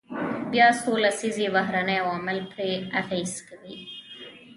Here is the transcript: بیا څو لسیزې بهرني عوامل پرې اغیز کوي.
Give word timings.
بیا 0.51 0.67
څو 0.81 0.91
لسیزې 1.03 1.47
بهرني 1.55 1.95
عوامل 2.03 2.39
پرې 2.51 2.71
اغیز 3.01 3.33
کوي. 3.47 3.77